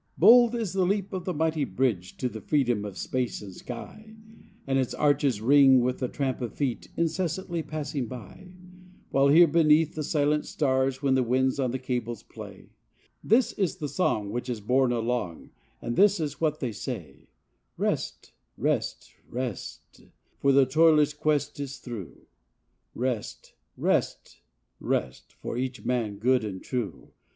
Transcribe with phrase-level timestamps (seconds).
[0.13, 3.53] 60 Bold is the leap of the mighty bridge To the freedom of space and
[3.53, 4.15] sky,
[4.65, 8.47] And its arches ring with the tramp of feet Incessantly passing by;
[9.11, 12.71] While here beneath the silent stars When the winds on the cables play,
[13.23, 15.51] This is the song which is borne along,
[15.83, 17.27] And this is what they say:—
[17.77, 20.03] "Rest, rest, rest,
[20.39, 22.25] For the toilers quest is through,
[22.95, 24.41] Rest, rest,
[24.79, 27.11] rest, For each man good and true."